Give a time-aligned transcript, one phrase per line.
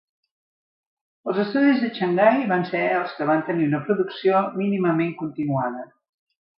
[1.31, 5.91] Els estudis de Xangai van ser els que va tenir una producció mínimament continuada.